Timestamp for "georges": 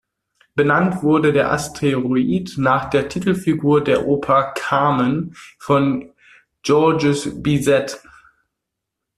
6.63-7.39